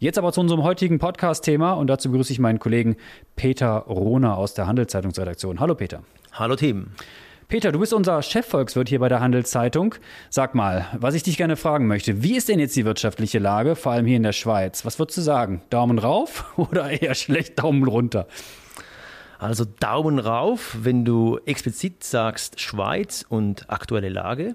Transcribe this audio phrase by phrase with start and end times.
[0.00, 2.96] Jetzt aber zu unserem heutigen Podcast-Thema und dazu begrüße ich meinen Kollegen
[3.34, 5.58] Peter Rohner aus der Handelszeitungsredaktion.
[5.58, 6.04] Hallo Peter.
[6.30, 6.92] Hallo Team.
[7.48, 9.96] Peter, du bist unser Chefvolkswirt hier bei der Handelszeitung.
[10.30, 13.74] Sag mal, was ich dich gerne fragen möchte, wie ist denn jetzt die wirtschaftliche Lage,
[13.74, 14.84] vor allem hier in der Schweiz?
[14.84, 15.62] Was würdest du sagen?
[15.68, 18.28] Daumen rauf oder eher schlecht Daumen runter?
[19.40, 24.54] Also Daumen rauf, wenn du explizit sagst Schweiz und aktuelle Lage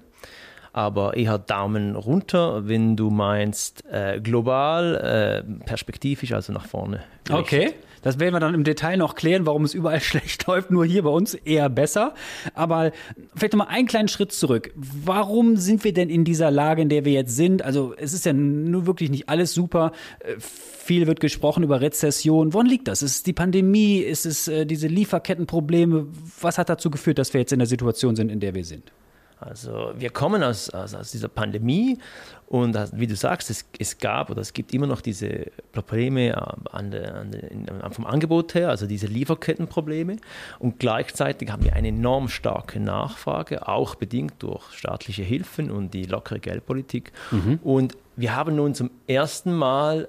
[0.74, 7.04] aber eher Daumen runter, wenn du meinst äh, global, äh, perspektivisch, also nach vorne.
[7.22, 7.46] Gerichtet.
[7.46, 7.74] Okay.
[8.02, 11.04] Das werden wir dann im Detail noch klären, warum es überall schlecht läuft, nur hier
[11.04, 12.12] bei uns eher besser.
[12.54, 12.90] Aber
[13.36, 14.72] vielleicht noch mal einen kleinen Schritt zurück.
[14.74, 17.62] Warum sind wir denn in dieser Lage, in der wir jetzt sind?
[17.62, 19.92] Also es ist ja nur wirklich nicht alles super.
[20.18, 22.52] Äh, viel wird gesprochen über Rezession.
[22.52, 23.00] Woran liegt das?
[23.00, 23.98] Ist es die Pandemie?
[23.98, 26.08] Ist es äh, diese Lieferkettenprobleme?
[26.40, 28.92] Was hat dazu geführt, dass wir jetzt in der Situation sind, in der wir sind?
[29.40, 31.98] Also wir kommen aus, aus, aus dieser Pandemie
[32.46, 36.32] und wie du sagst, es, es, gab oder es gibt immer noch diese Probleme äh,
[36.70, 40.16] an der, an der, vom Angebot her, also diese Lieferkettenprobleme.
[40.58, 46.04] Und gleichzeitig haben wir eine enorm starke Nachfrage, auch bedingt durch staatliche Hilfen und die
[46.04, 47.12] lockere Geldpolitik.
[47.30, 47.58] Mhm.
[47.62, 50.08] Und wir haben nun zum ersten Mal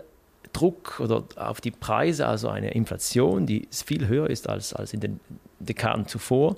[0.53, 4.99] Druck oder auf die Preise, also eine Inflation, die viel höher ist als, als in
[4.99, 5.19] den
[5.59, 6.55] Dekaden zuvor,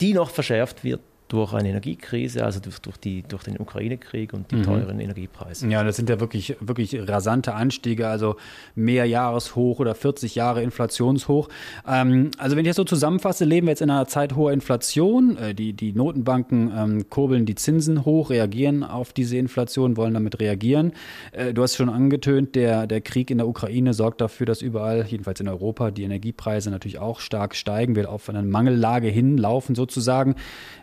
[0.00, 1.00] die noch verschärft wird
[1.32, 4.62] durch eine Energiekrise, also durch, durch, die, durch den Ukraine-Krieg und die mhm.
[4.64, 5.68] teuren Energiepreise.
[5.68, 8.36] Ja, das sind ja wirklich, wirklich rasante Anstiege, also
[8.74, 11.48] mehr Jahreshoch oder 40 Jahre Inflationshoch.
[11.86, 15.36] Ähm, also wenn ich das so zusammenfasse, leben wir jetzt in einer Zeit hoher Inflation.
[15.36, 20.40] Äh, die, die Notenbanken ähm, kurbeln die Zinsen hoch, reagieren auf diese Inflation, wollen damit
[20.40, 20.92] reagieren.
[21.30, 25.06] Äh, du hast schon angetönt, der, der Krieg in der Ukraine sorgt dafür, dass überall,
[25.06, 30.34] jedenfalls in Europa, die Energiepreise natürlich auch stark steigen, wir auf eine Mangellage hinlaufen sozusagen.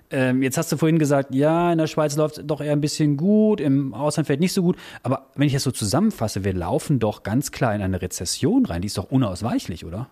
[0.09, 2.81] Ähm, jetzt hast du vorhin gesagt, ja, in der Schweiz läuft es doch eher ein
[2.81, 4.77] bisschen gut, im Ausland vielleicht nicht so gut.
[5.03, 8.81] Aber wenn ich das so zusammenfasse, wir laufen doch ganz klar in eine Rezession rein.
[8.81, 10.09] Die ist doch unausweichlich, oder?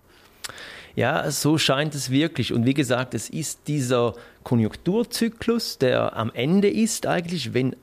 [0.95, 2.53] Ja, so scheint es wirklich.
[2.53, 4.13] Und wie gesagt, es ist dieser
[4.43, 7.75] Konjunkturzyklus, der am Ende ist eigentlich, wenn,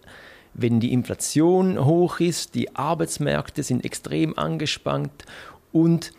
[0.55, 5.25] wenn die Inflation hoch ist, die Arbeitsmärkte sind extrem angespannt
[5.73, 6.13] und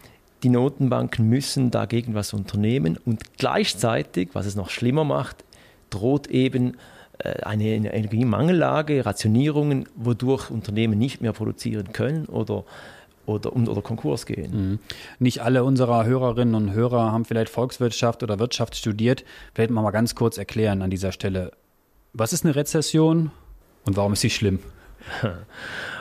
[0.44, 3.00] die Notenbanken müssen dagegen was unternehmen.
[3.06, 5.44] Und gleichzeitig, was es noch schlimmer macht,
[5.94, 6.78] droht eben
[7.20, 12.66] äh, eine Energiemangellage, Rationierungen, wodurch Unternehmen nicht mehr produzieren können oder
[13.26, 14.52] oder, oder Konkurs gehen.
[14.52, 14.80] Mhm.
[15.20, 19.24] Nicht alle unserer Hörerinnen und Hörer haben vielleicht Volkswirtschaft oder Wirtschaft studiert.
[19.54, 21.52] Vielleicht mal ganz kurz erklären an dieser Stelle,
[22.12, 23.32] was ist eine Rezession
[23.86, 24.60] und warum ist sie schlimm?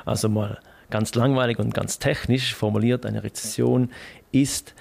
[0.04, 0.58] Also mal
[0.90, 3.90] ganz langweilig und ganz technisch formuliert, eine Rezession
[4.32, 4.74] ist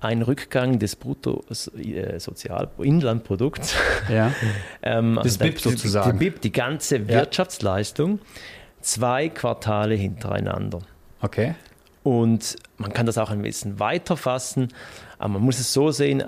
[0.00, 3.74] ein Rückgang des Bruttosozialinlandprodukts.
[4.08, 4.32] Äh, ja.
[4.82, 6.18] ähm, also das BIP sozusagen.
[6.18, 7.08] Die, BIP, die ganze.
[7.08, 8.20] Wirtschaftsleistung,
[8.80, 10.80] zwei Quartale hintereinander.
[11.20, 11.54] Okay.
[12.02, 14.68] Und man kann das auch ein bisschen weiter fassen,
[15.18, 16.22] aber man muss es so sehen,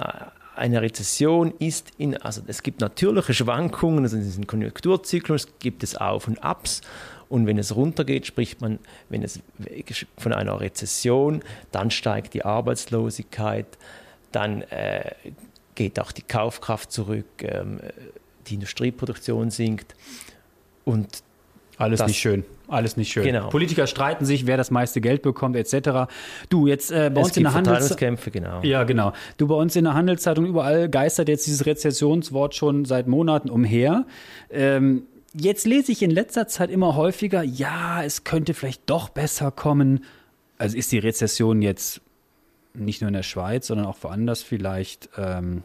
[0.58, 5.96] eine Rezession ist in, also es gibt natürliche Schwankungen, also in diesem Konjunkturzyklus gibt es
[5.96, 6.82] Auf und Abs.
[7.28, 9.40] Und wenn es runtergeht, spricht man, wenn es
[10.16, 11.42] von einer Rezession,
[11.72, 13.66] dann steigt die Arbeitslosigkeit,
[14.32, 15.12] dann äh,
[15.74, 17.80] geht auch die Kaufkraft zurück, ähm,
[18.46, 19.94] die Industrieproduktion sinkt.
[20.84, 21.22] Und
[21.78, 22.44] alles das, nicht schön.
[22.66, 23.24] Alles nicht schön.
[23.24, 23.48] Genau.
[23.48, 26.10] Politiker streiten sich, wer das meiste Geld bekommt, etc.
[26.48, 28.18] Du, jetzt äh, bei es uns in der Handelszeitung.
[28.32, 28.60] genau.
[28.62, 29.12] Ja, genau.
[29.38, 34.04] Du, bei uns in der Handelszeitung überall geistert jetzt dieses Rezessionswort schon seit Monaten umher.
[34.50, 39.50] Ähm, Jetzt lese ich in letzter Zeit immer häufiger, ja, es könnte vielleicht doch besser
[39.50, 40.04] kommen.
[40.56, 42.00] Also ist die Rezession jetzt
[42.74, 45.62] nicht nur in der Schweiz, sondern auch woanders vielleicht ähm,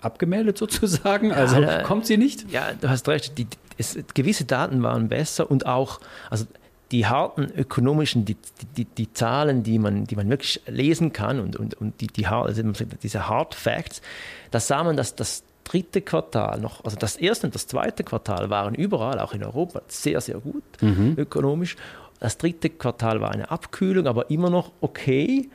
[0.00, 1.32] abgemeldet sozusagen?
[1.32, 2.50] Also ja, kommt sie nicht?
[2.50, 3.38] Ja, du hast recht.
[3.38, 3.46] Die,
[3.78, 6.00] es, gewisse Daten waren besser und auch,
[6.30, 6.46] also
[6.92, 8.36] die harten ökonomischen, die,
[8.76, 12.26] die, die, Zahlen, die man, die man wirklich lesen kann und, und, und die, die,
[12.26, 12.62] also
[13.02, 14.02] diese Hard Facts,
[14.50, 18.50] da sah man, dass das dritte Quartal noch, also das erste und das zweite Quartal
[18.50, 21.14] waren überall, auch in Europa, sehr, sehr gut mhm.
[21.16, 21.76] ökonomisch.
[22.20, 25.50] Das dritte Quartal war eine Abkühlung, aber immer noch okay.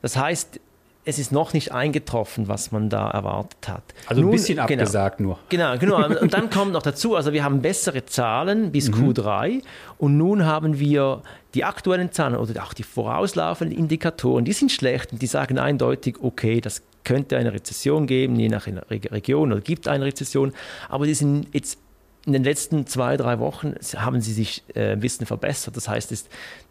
[0.00, 0.60] Das heißt,
[1.08, 3.82] es ist noch nicht eingetroffen, was man da erwartet hat.
[4.08, 4.64] Also Nun, ein bisschen genau.
[4.64, 5.38] abgesagt genau, nur.
[5.48, 6.20] Genau, genau.
[6.20, 9.12] Und dann kommt noch dazu, also wir haben bessere Zahlen bis mhm.
[9.12, 9.62] Q3
[9.96, 11.22] und nun haben wir
[11.54, 16.16] die aktuellen Zahlen oder auch die vorauslaufenden Indikatoren, die sind schlecht und die sagen eindeutig,
[16.20, 20.52] okay, das könnte eine Rezession geben, je nach Region oder gibt eine Rezession,
[20.90, 21.78] aber die sind jetzt
[22.26, 25.74] in den letzten zwei, drei Wochen haben sie sich äh, ein bisschen verbessert.
[25.74, 26.28] Das heißt, ist,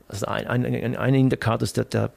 [0.07, 2.11] also ein, ein, ein Indikator ist der, der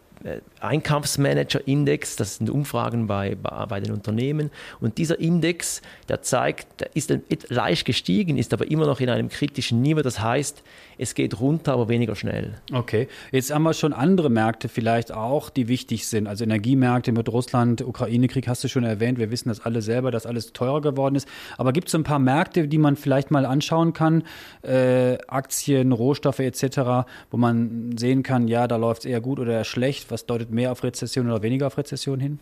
[0.61, 4.51] Einkaufsmanager-Index, das sind Umfragen bei, bei den Unternehmen.
[4.81, 7.13] Und dieser Index, der zeigt, der ist
[7.49, 10.03] leicht gestiegen, ist aber immer noch in einem kritischen Niveau.
[10.03, 10.63] Das heißt,
[10.99, 12.59] es geht runter, aber weniger schnell.
[12.73, 16.27] Okay, jetzt haben wir schon andere Märkte vielleicht auch, die wichtig sind.
[16.27, 19.19] Also Energiemärkte mit Russland, Ukraine-Krieg hast du schon erwähnt.
[19.19, 21.27] Wir wissen das alle selber, dass alles teurer geworden ist.
[21.57, 24.25] Aber gibt es so ein paar Märkte, die man vielleicht mal anschauen kann?
[24.61, 29.53] Äh, Aktien, Rohstoffe etc., wo man sehen kann, ja, da läuft es eher gut oder
[29.53, 30.10] eher schlecht.
[30.11, 32.39] Was deutet mehr auf Rezession oder weniger auf Rezession hin?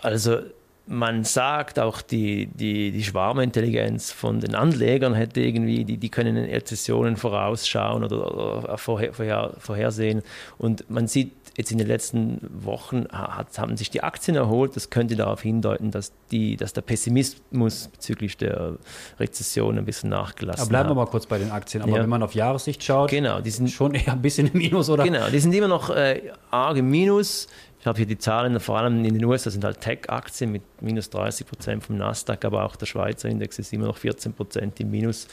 [0.00, 0.40] Also
[0.88, 6.36] man sagt auch, die, die, die Schwarmintelligenz von den Anlegern hätte irgendwie, die, die können
[6.36, 10.22] Rezessionen vorausschauen oder, oder vorher, vorher, vorhersehen.
[10.56, 14.76] Und man sieht jetzt in den letzten Wochen hat, haben sich die Aktien erholt.
[14.76, 18.76] Das könnte darauf hindeuten, dass, die, dass der Pessimismus bezüglich der
[19.18, 20.68] Rezession ein bisschen nachgelassen hat.
[20.68, 21.82] Bleiben wir mal kurz bei den Aktien.
[21.82, 22.02] Aber ja.
[22.02, 25.02] wenn man auf Jahressicht schaut, genau, die sind schon eher ein bisschen im Minus, oder?
[25.02, 27.48] Genau, die sind immer noch äh, arg im Minus.
[27.80, 31.10] Ich habe hier die Zahlen, vor allem in den USA sind halt Tech-Aktien mit minus
[31.10, 34.90] 30 Prozent vom Nasdaq, aber auch der Schweizer Index ist immer noch 14 Prozent im
[34.90, 35.28] Minus.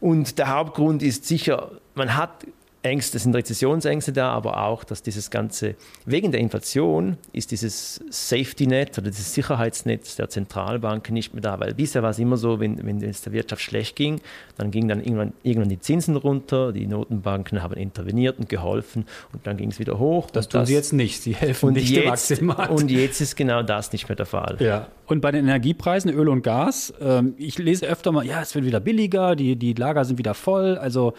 [0.00, 2.46] Und der Hauptgrund ist sicher, man hat
[2.82, 5.74] Ängste, sind Rezessionsängste da, aber auch, dass dieses Ganze,
[6.06, 11.60] wegen der Inflation ist dieses Safety Net oder dieses Sicherheitsnetz der Zentralbanken nicht mehr da,
[11.60, 14.20] weil bisher war es immer so, wenn, wenn es der Wirtschaft schlecht ging,
[14.56, 19.04] dann gingen dann irgendwann, irgendwann die Zinsen runter, die Notenbanken haben interveniert und geholfen
[19.34, 20.30] und dann ging es wieder hoch.
[20.30, 22.70] Das tun das, sie jetzt nicht, sie helfen nicht jetzt, Aktienmarkt.
[22.70, 24.56] Und jetzt ist genau das nicht mehr der Fall.
[24.58, 24.86] Ja.
[25.06, 28.64] Und bei den Energiepreisen, Öl und Gas, ähm, ich lese öfter mal, ja, es wird
[28.64, 31.14] wieder billiger, die, die Lager sind wieder voll, also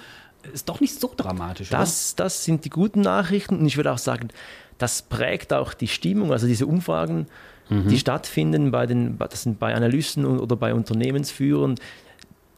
[0.53, 1.69] ist doch nicht so dramatisch.
[1.69, 4.29] Das, das sind die guten Nachrichten und ich würde auch sagen,
[4.77, 6.31] das prägt auch die Stimmung.
[6.31, 7.27] Also diese Umfragen,
[7.69, 7.87] mhm.
[7.87, 11.75] die stattfinden bei den, das sind bei Analysten oder bei Unternehmensführern,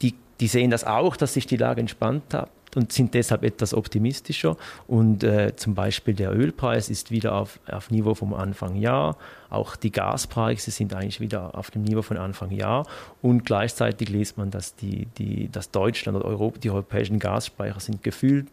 [0.02, 3.74] die, die sehen das auch, dass sich die Lage entspannt hat und sind deshalb etwas
[3.74, 4.56] optimistischer.
[4.86, 9.16] Und äh, zum Beispiel der Ölpreis ist wieder auf, auf Niveau vom Anfang Jahr.
[9.50, 12.86] Auch die Gaspreise sind eigentlich wieder auf dem Niveau von Anfang Jahr.
[13.22, 18.02] Und gleichzeitig liest man, dass, die, die, dass Deutschland oder Europa, die europäischen Gasspeicher sind
[18.02, 18.48] gefüllt.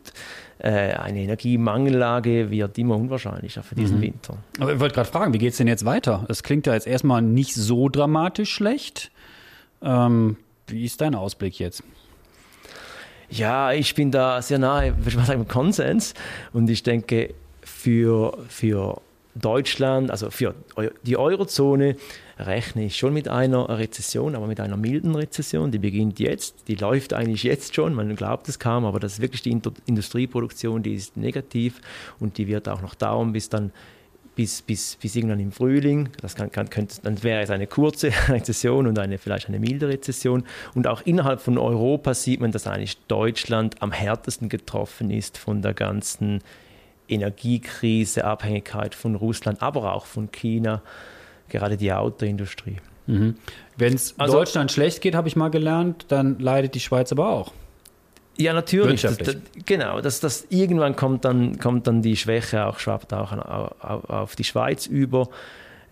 [0.59, 4.01] Äh, eine Energiemangellage wird immer unwahrscheinlicher für diesen mhm.
[4.01, 4.37] Winter.
[4.59, 6.25] Aber ich wollte gerade fragen, wie geht es denn jetzt weiter?
[6.29, 9.11] Es klingt ja jetzt erstmal nicht so dramatisch schlecht.
[9.81, 11.83] Ähm, wie ist dein Ausblick jetzt?
[13.31, 16.13] Ja, ich bin da sehr nahe, würde ich mal sagen, Konsens.
[16.51, 19.01] Und ich denke, für, für
[19.35, 20.53] Deutschland, also für
[21.03, 21.95] die Eurozone,
[22.37, 25.71] rechne ich schon mit einer Rezession, aber mit einer milden Rezession.
[25.71, 29.21] Die beginnt jetzt, die läuft eigentlich jetzt schon, man glaubt es kaum, aber das ist
[29.21, 31.79] wirklich die Industrieproduktion, die ist negativ
[32.19, 33.71] und die wird auch noch dauern, bis dann
[34.35, 36.09] bis, bis, bis irgendwann im Frühling.
[36.21, 39.87] Das kann, kann, könnte, dann wäre es eine kurze Rezession und eine, vielleicht eine milde
[39.87, 40.43] Rezession.
[40.73, 45.61] Und auch innerhalb von Europa sieht man, dass eigentlich Deutschland am härtesten getroffen ist von
[45.61, 46.41] der ganzen
[47.07, 50.81] Energiekrise, Abhängigkeit von Russland, aber auch von China,
[51.49, 52.77] gerade die Autoindustrie.
[53.07, 53.35] Mhm.
[53.77, 57.29] Wenn es also, Deutschland schlecht geht, habe ich mal gelernt, dann leidet die Schweiz aber
[57.29, 57.51] auch.
[58.37, 59.01] Ja, natürlich.
[59.01, 63.31] Das, das, genau, das, das, irgendwann kommt dann, kommt dann die Schwäche auch, schwappt auch
[63.33, 65.29] auf, auf die Schweiz über.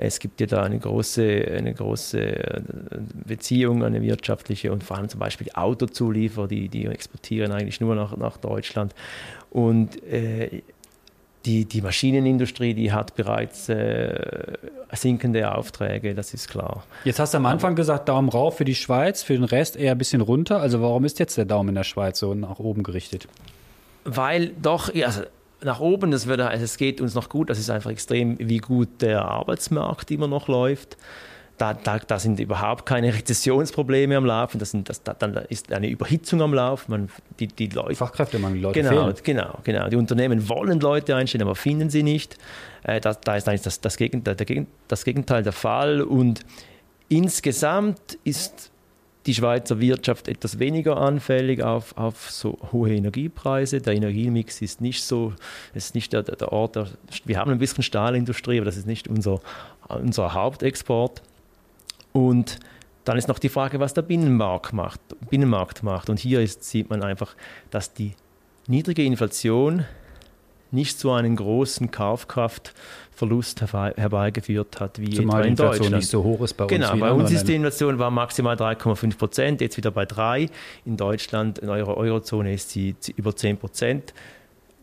[0.02, 2.62] Es gibt ja da eine große, eine große äh,
[3.28, 8.16] Beziehung, eine wirtschaftliche und vor allem zum Beispiel Autozulieferer, die, die exportieren eigentlich nur nach,
[8.16, 8.96] nach Deutschland.
[9.50, 10.62] Und äh,
[11.46, 14.54] die, die Maschinenindustrie, die hat bereits äh,
[14.94, 16.84] sinkende Aufträge, das ist klar.
[17.06, 19.94] Jetzt hast du am Anfang gesagt, Daumen rauf für die Schweiz, für den Rest eher
[19.94, 20.60] ein bisschen runter.
[20.60, 23.28] Also warum ist jetzt der Daumen in der Schweiz so nach oben gerichtet?
[24.04, 25.22] Weil doch, also
[25.62, 28.58] nach oben, das würde, also es geht uns noch gut, das ist einfach extrem, wie
[28.58, 30.98] gut der Arbeitsmarkt immer noch läuft
[31.60, 35.72] da, da, da, sind überhaupt keine Rezessionsprobleme am Laufen, das sind, das, da, dann ist
[35.72, 36.92] eine Überhitzung am Laufen.
[36.92, 39.16] Man, die, die Leute, Fachkräftemangel, die Leute genau, fehlen.
[39.24, 39.90] Genau, genau.
[39.90, 42.38] Die Unternehmen wollen Leute einstellen, aber finden sie nicht.
[42.84, 46.02] Äh, da, da, ist eigentlich das, das, Gegenteil, der, das Gegenteil der Fall.
[46.02, 46.42] Und
[47.10, 48.72] insgesamt ist
[49.26, 53.82] die Schweizer Wirtschaft etwas weniger anfällig auf, auf so hohe Energiepreise.
[53.82, 55.34] Der Energiemix ist nicht so,
[55.74, 56.88] ist nicht der, der Ort, der,
[57.26, 59.42] wir haben ein bisschen Stahlindustrie, aber das ist nicht unser,
[59.90, 61.22] unser Hauptexport.
[62.12, 62.60] Und
[63.06, 65.00] dann ist noch die Frage, was der Binnenmarkt macht.
[65.30, 66.10] Binnenmarkt macht.
[66.10, 67.36] Und hier ist, sieht man einfach,
[67.70, 68.14] dass die
[68.68, 69.86] niedrige Inflation
[70.72, 75.96] nicht so einen großen Kaufkraftverlust herbeigeführt hat wie Zumal etwa in Inflation Deutschland.
[75.96, 76.74] nicht so hoch ist bei uns.
[76.74, 80.48] Genau, bei uns ist die Inflation war maximal 3,5 Prozent, jetzt wieder bei 3.
[80.86, 84.14] In Deutschland, in eurer Eurozone ist sie über 10 Prozent.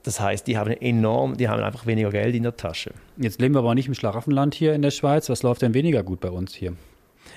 [0.02, 2.92] Das heißt, die haben enorm, die haben einfach weniger Geld in der Tasche.
[3.16, 5.28] Jetzt leben wir aber nicht im Schlaraffenland hier in der Schweiz.
[5.28, 6.74] Was läuft denn weniger gut bei uns hier?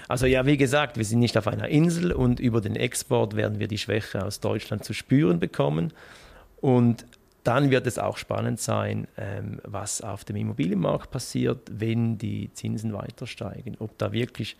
[0.10, 3.60] Also ja, wie gesagt, wir sind nicht auf einer Insel und über den Export werden
[3.60, 5.94] wir die Schwäche aus Deutschland zu spüren bekommen.
[6.60, 7.06] Und
[7.44, 12.92] dann wird es auch spannend sein, ähm, was auf dem Immobilienmarkt passiert, wenn die Zinsen
[12.92, 13.76] weiter steigen.
[13.78, 14.58] Ob da wirklich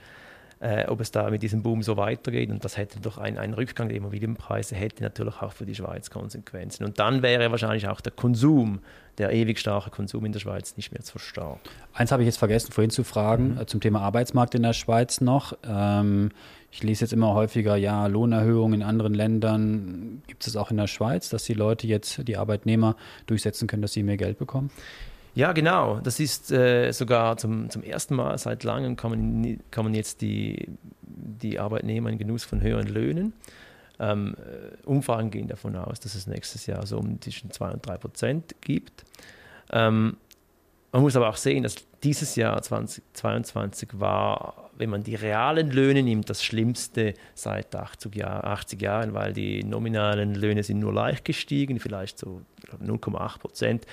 [0.60, 2.50] äh, ob es da mit diesem Boom so weitergeht.
[2.50, 6.10] Und das hätte doch ein, ein Rückgang der Immobilienpreise, hätte natürlich auch für die Schweiz
[6.10, 6.84] Konsequenzen.
[6.84, 8.80] Und dann wäre wahrscheinlich auch der Konsum,
[9.18, 11.60] der ewig starke Konsum in der Schweiz nicht mehr zu stark.
[11.94, 13.62] Eins habe ich jetzt vergessen vorhin zu fragen, Mhm.
[13.62, 15.58] äh, zum Thema Arbeitsmarkt in der Schweiz noch.
[15.68, 16.32] Ähm,
[16.72, 20.22] ich lese jetzt immer häufiger, ja, Lohnerhöhungen in anderen Ländern.
[20.28, 23.94] Gibt es auch in der Schweiz, dass die Leute jetzt, die Arbeitnehmer, durchsetzen können, dass
[23.94, 24.70] sie mehr Geld bekommen?
[25.36, 26.00] Ja, genau.
[26.00, 30.68] Das ist äh, sogar zum, zum ersten Mal seit langem kommen, kommen jetzt die,
[31.02, 33.34] die Arbeitnehmer in Genuss von höheren Löhnen.
[34.00, 37.86] Ähm, äh, Umfragen gehen davon aus, dass es nächstes Jahr so um zwischen 2 und
[37.86, 39.06] 3 Prozent gibt.
[39.72, 40.18] Ähm,
[40.92, 46.02] man muss aber auch sehen, dass dieses Jahr 2022 war, wenn man die realen Löhne
[46.02, 51.26] nimmt, das Schlimmste seit 80, Jahr, 80 Jahren, weil die nominalen Löhne sind nur leicht
[51.26, 52.42] gestiegen, vielleicht so
[52.82, 53.86] 0,8 Prozent.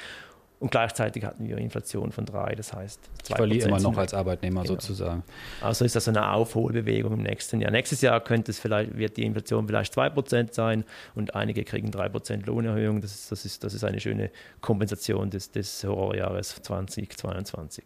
[0.59, 4.15] Und gleichzeitig hatten wir Inflation von 3, das heißt 2 Ich verliere immer noch als
[4.15, 4.75] Arbeitnehmer Genau.
[4.75, 5.23] sozusagen.
[5.61, 7.71] also ist das so eine Aufholbewegung im nächsten Jahr.
[7.71, 10.85] Nächstes Jahr könnte es vielleicht, wird die Inflation vielleicht 2% sein
[11.15, 13.03] und einige kriegen 3% Lohnerhöhung.
[13.03, 14.31] Das ist, das ist, das ist eine schöne
[14.63, 17.85] Kompensation des, des Horrorjahres 2022.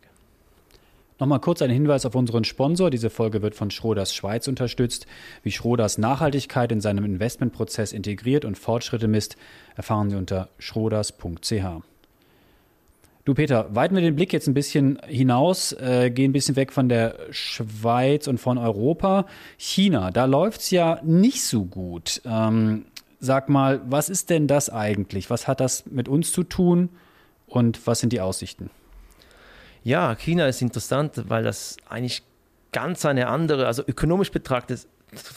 [1.19, 2.89] Nochmal kurz ein Hinweis auf unseren Sponsor.
[2.89, 5.07] Diese Folge wird von Schroders Schweiz unterstützt.
[5.43, 9.37] Wie Schroders Nachhaltigkeit in seinem Investmentprozess integriert und Fortschritte misst,
[9.77, 11.90] erfahren Sie unter schroders.ch.
[13.31, 16.73] Du Peter, weiten wir den Blick jetzt ein bisschen hinaus, äh, gehen ein bisschen weg
[16.73, 19.25] von der Schweiz und von Europa.
[19.57, 22.23] China, da läuft es ja nicht so gut.
[22.25, 22.87] Ähm,
[23.21, 25.31] sag mal, was ist denn das eigentlich?
[25.31, 26.89] Was hat das mit uns zu tun
[27.47, 28.69] und was sind die Aussichten?
[29.85, 32.25] Ja, China ist interessant, weil das eigentlich
[32.73, 34.89] ganz eine andere, also ökonomisch betrachtet,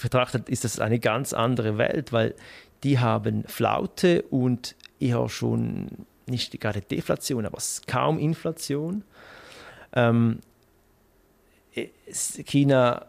[0.01, 2.33] betrachtet ist das eine ganz andere Welt, weil
[2.83, 9.03] die haben Flaute und eher schon nicht gerade Deflation, aber kaum Inflation.
[9.94, 10.39] Ähm,
[12.46, 13.06] China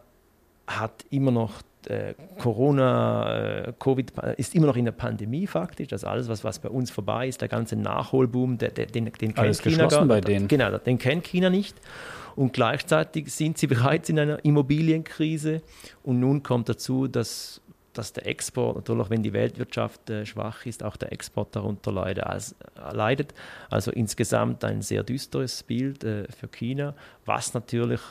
[0.67, 5.87] hat immer noch äh, Corona, äh, Covid, ist immer noch in der Pandemie faktisch.
[5.87, 9.11] Das alles, was, was bei uns vorbei ist, der ganze Nachholboom, der, der, den, den
[9.13, 10.47] kennt Alles China geschlossen gar bei denen.
[10.47, 11.75] Genau, den kennt China nicht.
[12.35, 15.61] Und gleichzeitig sind sie bereits in einer Immobilienkrise.
[16.03, 17.61] Und nun kommt dazu, dass,
[17.97, 22.27] dass der Export, natürlich, wenn die Weltwirtschaft äh, schwach ist, auch der Export darunter leide,
[22.27, 23.33] als, äh, leidet.
[23.69, 26.93] Also insgesamt ein sehr düsteres Bild äh, für China,
[27.25, 28.01] was natürlich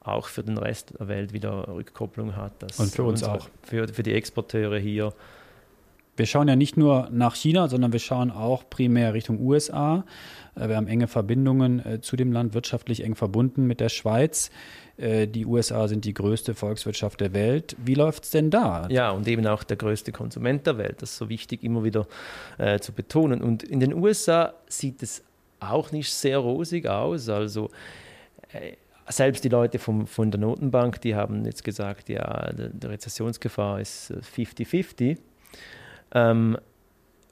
[0.00, 2.52] auch für den Rest der Welt wieder Rückkopplung hat.
[2.62, 3.48] dass Und für uns unsere- auch.
[3.62, 5.12] Für, für die Exporteure hier.
[6.18, 10.04] Wir schauen ja nicht nur nach China, sondern wir schauen auch primär Richtung USA.
[10.56, 14.50] Äh, Wir haben enge Verbindungen äh, zu dem Land, wirtschaftlich eng verbunden mit der Schweiz.
[14.96, 17.76] Äh, Die USA sind die größte Volkswirtschaft der Welt.
[17.78, 18.88] Wie läuft es denn da?
[18.90, 21.02] Ja, und eben auch der größte Konsument der Welt.
[21.02, 22.06] Das ist so wichtig, immer wieder
[22.58, 23.40] äh, zu betonen.
[23.40, 25.22] Und in den USA sieht es
[25.60, 27.28] auch nicht sehr rosig aus.
[27.28, 27.70] Also
[28.52, 28.72] äh,
[29.08, 34.10] selbst die Leute vom, von der Notenbank, die haben jetzt gesagt, ja, die, Rezessionsgefahr ist
[34.10, 35.18] äh, 50-50.
[36.12, 36.58] Ähm,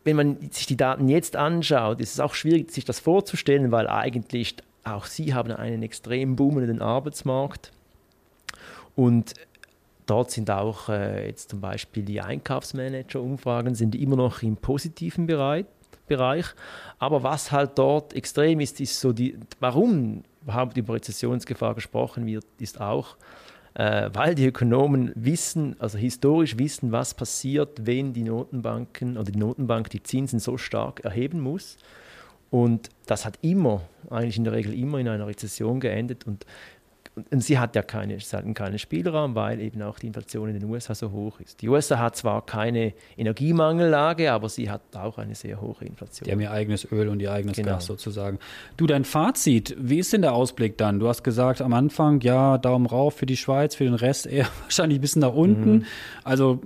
[0.04, 3.88] wenn man sich die Daten jetzt anschaut, ist es auch schwierig, sich das vorzustellen, weil
[3.88, 7.72] eigentlich auch sie haben einen extrem boomenden Arbeitsmarkt.
[8.94, 9.34] Und
[10.06, 15.66] dort sind auch äh, jetzt zum Beispiel die Einkaufsmanager-Umfragen sind immer noch im positiven Bereich,
[16.06, 16.46] Bereich.
[17.00, 22.46] Aber was halt dort extrem ist, ist so die, warum überhaupt über Rezessionsgefahr gesprochen wird,
[22.60, 23.16] ist auch,
[23.76, 29.38] äh, weil die Ökonomen wissen, also historisch wissen, was passiert, wenn die Notenbanken oder die
[29.38, 31.76] Notenbank die Zinsen so stark erheben muss.
[32.50, 36.26] Und das hat immer, eigentlich in der Regel immer in einer Rezession geendet.
[36.26, 36.46] Und,
[37.30, 40.60] und sie hat ja keine, sie hatten keinen Spielraum, weil eben auch die Inflation in
[40.60, 41.62] den USA so hoch ist.
[41.62, 46.26] Die USA hat zwar keine Energiemangellage, aber sie hat auch eine sehr hohe Inflation.
[46.26, 47.70] Die haben ihr eigenes Öl und ihr eigenes Genau.
[47.70, 48.38] Gas sozusagen.
[48.76, 51.00] Du, dein Fazit, wie ist denn der Ausblick dann?
[51.00, 54.46] Du hast gesagt am Anfang, ja, Daumen rauf für die Schweiz, für den Rest eher
[54.62, 55.72] wahrscheinlich ein bisschen nach unten.
[55.72, 55.84] Mhm.
[56.22, 56.60] Also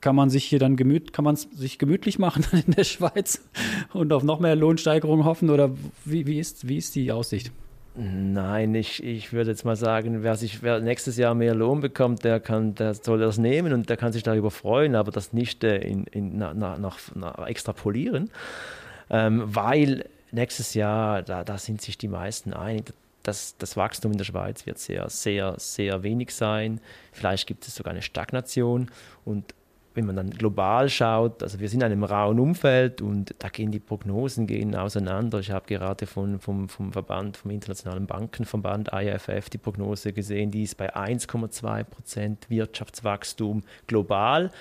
[0.00, 3.44] kann man sich hier dann gemüt, kann man sich gemütlich machen in der Schweiz
[3.92, 5.72] und auf noch mehr Lohnsteigerungen hoffen oder
[6.04, 7.50] wie, wie, ist, wie ist die Aussicht?
[8.00, 12.22] Nein, ich, ich würde jetzt mal sagen, wer, sich, wer nächstes Jahr mehr Lohn bekommt,
[12.22, 15.64] der, kann, der soll das nehmen und der kann sich darüber freuen, aber das nicht
[15.64, 18.30] äh, in, in, na, na, nach, na, extrapolieren,
[19.10, 22.92] ähm, weil nächstes Jahr, da, da sind sich die meisten einig,
[23.24, 26.80] dass das Wachstum in der Schweiz wird sehr, sehr, sehr wenig sein.
[27.10, 28.92] Vielleicht gibt es sogar eine Stagnation.
[29.24, 29.54] Und
[29.98, 33.72] wenn man dann global schaut, also wir sind in einem rauen Umfeld und da gehen
[33.72, 35.40] die Prognosen gehen auseinander.
[35.40, 40.62] Ich habe gerade von, vom, vom Verband, vom Internationalen Bankenverband IFF die Prognose gesehen, die
[40.62, 44.52] ist bei 1,2 Prozent Wirtschaftswachstum global.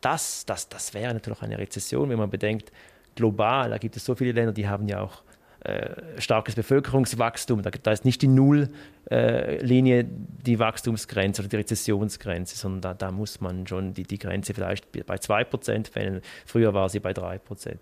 [0.00, 2.72] Das, das, das wäre natürlich eine Rezession, wenn man bedenkt,
[3.14, 5.22] global, da gibt es so viele Länder, die haben ja auch
[6.18, 7.62] starkes Bevölkerungswachstum.
[7.62, 13.12] Da, da, ist nicht die Nulllinie äh, die Wachstumsgrenze oder die Rezessionsgrenze, sondern da, da
[13.12, 16.22] muss man schon die, die Grenze vielleicht bei 2% fällen.
[16.46, 17.76] Früher war sie bei 3%.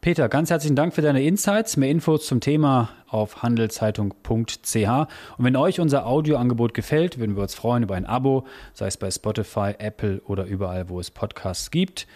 [0.00, 1.76] Peter, ganz herzlichen Dank für deine Insights.
[1.76, 4.76] Mehr Infos zum Thema auf handelszeitung.ch.
[4.76, 8.96] Und wenn euch unser Audioangebot gefällt, würden wir uns freuen über ein Abo, sei es
[8.96, 12.06] bei Spotify, Apple oder überall, wo es Podcasts gibt.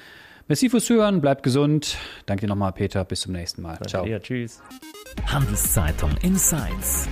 [0.50, 1.96] Merci fürs Zuhören, bleibt gesund.
[2.26, 3.04] Danke dir nochmal, Peter.
[3.04, 3.74] Bis zum nächsten Mal.
[3.74, 4.04] Danke Ciao.
[4.04, 4.60] Dir, tschüss.
[5.26, 7.08] Handelszeitung Insights.